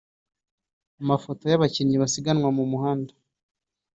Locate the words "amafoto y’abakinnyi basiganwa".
1.01-2.49